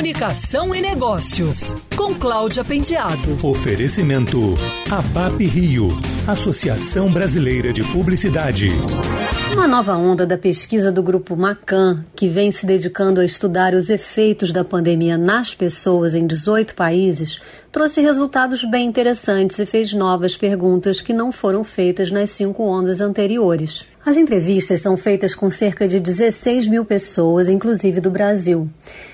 [0.00, 3.46] Comunicação e Negócios, com Cláudia Pendiado.
[3.46, 4.54] Oferecimento
[4.90, 5.90] ABAP Rio,
[6.26, 8.70] Associação Brasileira de Publicidade.
[9.52, 13.90] Uma nova onda da pesquisa do grupo Macan, que vem se dedicando a estudar os
[13.90, 17.40] efeitos da pandemia nas pessoas em 18 países,
[17.72, 23.00] trouxe resultados bem interessantes e fez novas perguntas que não foram feitas nas cinco ondas
[23.00, 23.84] anteriores.
[24.06, 28.66] As entrevistas são feitas com cerca de 16 mil pessoas, inclusive do Brasil.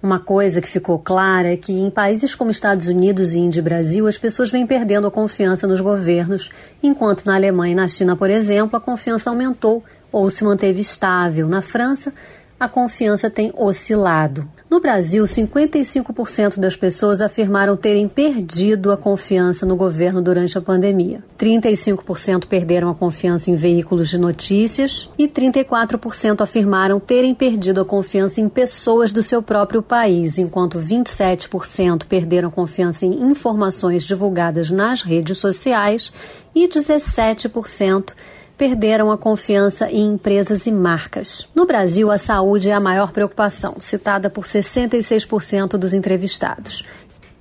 [0.00, 4.06] Uma coisa que ficou clara é que em países como Estados Unidos, Índia e Brasil,
[4.06, 8.30] as pessoas vêm perdendo a confiança nos governos, enquanto na Alemanha e na China, por
[8.30, 11.48] exemplo, a confiança aumentou ou se manteve estável.
[11.48, 12.12] Na França,
[12.60, 14.48] a confiança tem oscilado.
[14.68, 21.22] No Brasil, 55% das pessoas afirmaram terem perdido a confiança no governo durante a pandemia.
[21.38, 28.40] 35% perderam a confiança em veículos de notícias e 34% afirmaram terem perdido a confiança
[28.40, 35.38] em pessoas do seu próprio país, enquanto 27% perderam confiança em informações divulgadas nas redes
[35.38, 36.12] sociais
[36.54, 38.12] e 17%
[38.58, 41.48] perderam a confiança em empresas e marcas.
[41.54, 46.84] No Brasil, a saúde é a maior preocupação, citada por 66% dos entrevistados.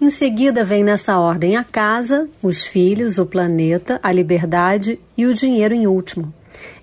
[0.00, 5.32] Em seguida, vem nessa ordem a casa, os filhos, o planeta, a liberdade e o
[5.32, 6.34] dinheiro em último.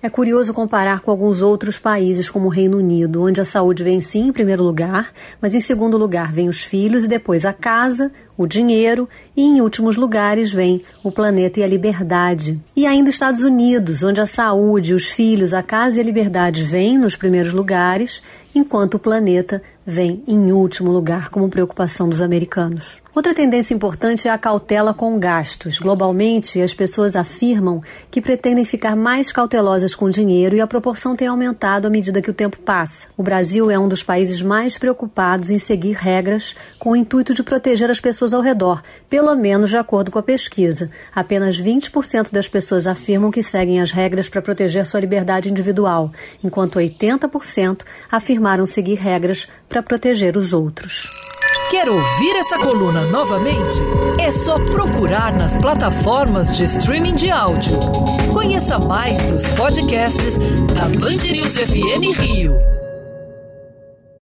[0.02, 4.02] É curioso comparar com alguns outros países, como o Reino Unido, onde a saúde vem
[4.02, 8.12] sim em primeiro lugar, mas em segundo lugar vem os filhos e depois a casa,
[8.38, 12.60] o dinheiro e em últimos lugares vem o planeta e a liberdade.
[12.76, 16.98] E ainda Estados Unidos, onde a saúde, os filhos, a casa e a liberdade vêm
[16.98, 18.22] nos primeiros lugares,
[18.54, 23.02] enquanto o planeta vem em último lugar como preocupação dos americanos.
[23.14, 25.80] Outra tendência importante é a cautela com gastos.
[25.80, 31.14] Globalmente, as pessoas afirmam que pretendem ficar mais cautelosas com o dinheiro e a proporção
[31.14, 33.08] tem aumentado à medida que o tempo passa.
[33.18, 37.44] O Brasil é um dos países mais preocupados em seguir regras com o intuito de
[37.44, 40.90] proteger as pessoas ao redor, pelo menos de acordo com a pesquisa.
[41.14, 46.80] Apenas 20% das pessoas afirmam que seguem as regras para proteger sua liberdade individual, enquanto
[46.80, 47.82] 80%
[48.42, 51.08] afirmaram seguir regras para proteger os outros.
[51.70, 53.78] Quer ouvir essa coluna novamente?
[54.20, 57.78] É só procurar nas plataformas de streaming de áudio.
[58.34, 60.38] Conheça mais dos podcasts
[60.74, 62.81] da Band News FM Rio.